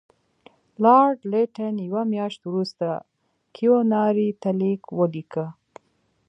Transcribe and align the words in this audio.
لارډ 0.83 1.17
لیټن 1.31 1.75
یوه 1.87 2.03
میاشت 2.13 2.41
وروسته 2.45 2.87
کیوناري 3.55 4.29
ته 4.41 4.49
لیک 4.59 4.81
ولیکه. 4.99 5.45